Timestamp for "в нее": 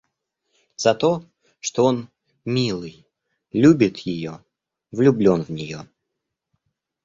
5.43-5.87